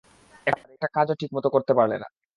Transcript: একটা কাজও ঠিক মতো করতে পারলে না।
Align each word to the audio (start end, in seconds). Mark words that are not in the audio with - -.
একটা 0.47 0.87
কাজও 0.95 1.15
ঠিক 1.21 1.29
মতো 1.35 1.47
করতে 1.49 1.71
পারলে 1.77 1.97
না। 1.99 2.07